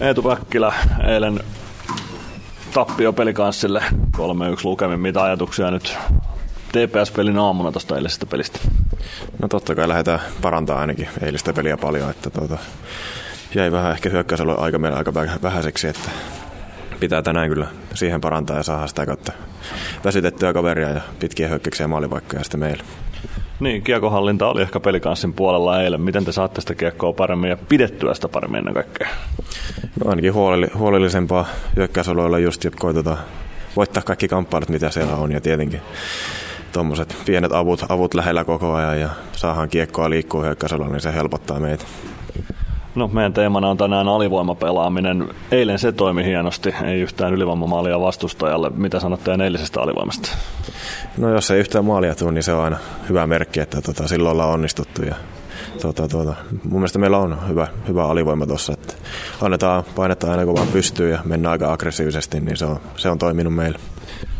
[0.00, 0.72] Eetu Päkkilä
[1.08, 1.40] eilen
[2.74, 3.82] tappio pelikanssille
[4.16, 4.20] 3-1
[4.64, 5.00] lukemin.
[5.00, 5.96] Mitä ajatuksia nyt
[6.72, 8.58] TPS-pelin aamuna tuosta eilisestä pelistä?
[9.42, 12.58] No totta kai lähdetään parantaa ainakin eilistä peliä paljon, että tuota,
[13.54, 16.10] jäi vähän ehkä hyökkäysalue aika meillä aika vähäiseksi, että
[17.00, 19.32] pitää tänään kyllä siihen parantaa ja saada sitä kautta
[20.04, 22.84] väsytettyä kaveria ja pitkiä hyökkäyksiä maalipaikkoja sitten meillä.
[23.60, 26.00] Niin, kiekohallinta oli ehkä pelikanssin puolella eilen.
[26.00, 29.08] Miten te saatte sitä kiekkoa paremmin ja pidettyä sitä paremmin ennen kaikkea?
[30.04, 30.34] No ainakin
[30.74, 33.18] huolellisempaa hyökkäysalueella just koitetaan
[33.76, 35.80] voittaa kaikki kamppailut, mitä siellä on ja tietenkin
[36.72, 41.60] tuommoiset pienet avut, avut lähellä koko ajan ja saadaan kiekkoa liikkua hyökkäysalueella, niin se helpottaa
[41.60, 41.84] meitä.
[42.94, 45.28] No, meidän teemana on tänään alivoimapelaaminen.
[45.50, 48.70] Eilen se toimi hienosti, ei yhtään ylivoimamaalia vastustajalle.
[48.70, 50.28] Mitä sanotte eilisestä alivoimasta?
[51.18, 52.76] No jos ei yhtään maalia tule, niin se on aina
[53.08, 55.02] hyvä merkki, että tota, silloin ollaan onnistuttu.
[55.02, 55.14] Ja,
[55.82, 58.72] tota, tota, mun mielestä meillä on hyvä, hyvä alivoima tuossa,
[59.42, 63.18] annetaan painetta aina kun vaan pystyy ja mennään aika aggressiivisesti, niin se on, se on
[63.18, 63.78] toiminut meille.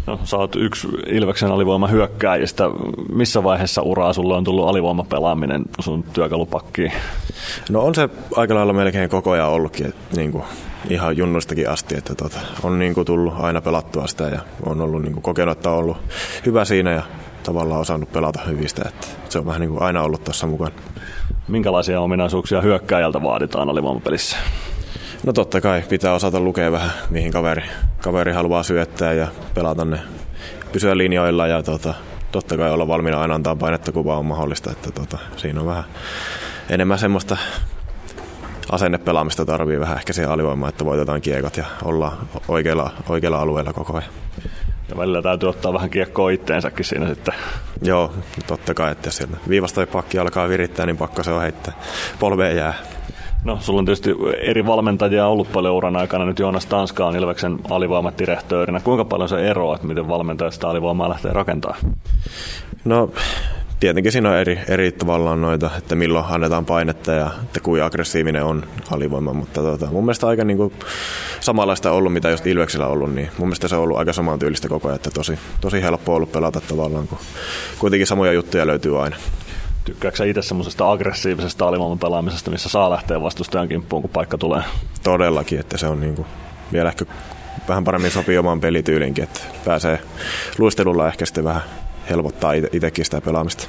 [0.07, 2.65] No, sä oot yksi Ilveksen alivoima hyökkääjistä.
[3.13, 6.93] Missä vaiheessa uraa sulle on tullut alivoimapelaaminen sun työkalupakkiin?
[7.71, 10.45] No on se aika lailla melkein koko ajan ollutkin, että niin kuin,
[10.91, 15.03] ihan junnustakin asti, että tota, on niin kuin tullut aina pelattua sitä ja on ollut
[15.03, 15.97] niin kuin kokenut, että on ollut
[16.47, 17.03] hyvä siinä ja
[17.43, 20.75] tavallaan osannut pelata hyvistä, että se on vähän niin kuin aina ollut tuossa mukana.
[21.49, 24.37] Minkälaisia ominaisuuksia hyökkääjältä vaaditaan alivoimapelissä?
[25.25, 27.63] No totta kai pitää osata lukea vähän, mihin kaveri,
[28.03, 29.99] kaveri haluaa syöttää ja pelata ne,
[30.73, 31.95] pysyä linjoilla ja tota,
[32.33, 34.71] totta kai olla valmiina aina antaa painetta, kun vaan on mahdollista.
[34.73, 35.85] Että tota, siinä on vähän
[36.71, 37.37] enemmän semmoista
[38.73, 42.19] asennepelaamista tarvii vähän ehkä siihen alivoimaan, että voitetaan kiekot ja ollaan
[42.49, 44.11] oikealla, oikealla alueella koko ajan.
[44.89, 47.35] Ja välillä täytyy ottaa vähän kiekkoa itteensäkin siinä sitten.
[47.83, 48.13] Joo,
[48.47, 51.75] totta kai, että sieltä viivasta pakki alkaa virittää, niin pakko se on heittää.
[52.19, 52.75] Polveen jää.
[53.45, 56.25] No, sulla on tietysti eri valmentajia ollut paljon uran aikana.
[56.25, 58.81] Nyt Joonas Tanska on Ilveksen alivoimatirehtöörinä.
[58.81, 61.81] Kuinka paljon se eroaa, että miten valmentajat sitä alivoimaa lähtee rakentamaan?
[62.85, 63.11] No,
[63.81, 68.45] tietenkin siinä on eri, eri tavallaan noita, että milloin annetaan painetta ja että kuinka aggressiivinen
[68.45, 70.73] on alivoima, mutta tota, mun mielestä aika niin kuin
[71.41, 74.69] samanlaista ollut, mitä just Ilveksellä on ollut, niin mun mielestä se on ollut aika samantyylistä
[74.69, 77.19] koko ajan, että tosi, tosi helppo ollut pelata tavallaan, kun
[77.79, 79.17] kuitenkin samoja juttuja löytyy aina.
[79.85, 84.63] Tykkääksä itse semmoisesta aggressiivisesta alivoiman pelaamisesta, missä saa lähteä vastustajan kimppuun, kun paikka tulee?
[85.03, 86.27] Todellakin, että se on niin kuin
[86.73, 87.05] vielä ehkä
[87.69, 89.99] vähän paremmin sopii omaan pelityylinkin, että pääsee
[90.59, 91.63] luistelulla ehkä sitten vähän
[92.11, 93.67] helpottaa itsekin sitä pelaamista.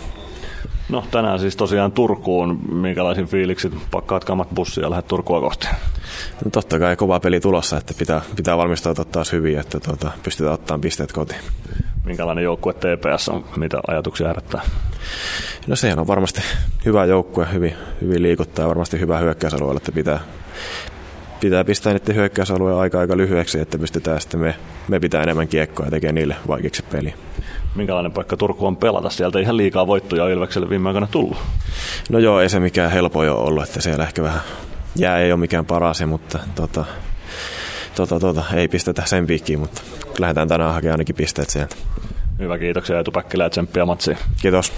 [0.89, 2.59] No tänään siis tosiaan Turkuun.
[2.73, 5.67] Minkälaisin fiiliksit pakkaat kamat bussia ja lähdet Turkua kohti?
[6.45, 10.53] No totta kai kova peli tulossa, että pitää, pitää valmistautua taas hyvin, että tuota, pystytään
[10.53, 11.41] ottamaan pisteet kotiin.
[12.05, 13.45] Minkälainen joukkue TPS on?
[13.55, 14.61] Mitä ajatuksia herättää?
[15.67, 16.41] No sehän on varmasti
[16.85, 20.19] hyvä joukkue, hyvin, hyvin liikuttaa ja varmasti hyvä hyökkäysalueella, että pitää,
[21.39, 24.55] pitää pistää niiden hyökkäysalueen aika aika lyhyeksi, että pystytään sitten me,
[24.87, 27.13] me pitää enemmän kiekkoa ja tekee niille vaikeiksi peliä.
[27.75, 29.09] Minkälainen paikka Turku on pelata?
[29.09, 31.37] Sieltä ihan liikaa voittoja Ilvekselle viime aikoina tullut.
[32.09, 34.41] No joo, ei se mikään helpoin ole ollut, että siellä ehkä vähän
[34.95, 36.85] jää ei ole mikään paras, mutta tota,
[37.95, 39.81] tota, tota, ei pistetä sen piikkiin, mutta
[40.19, 41.75] lähdetään tänään hakemaan ainakin pisteet sieltä.
[42.39, 44.17] Hyvä, kiitoksia Eetu Päkkilä ja tsemppiä matsiin.
[44.41, 44.73] Kiitos.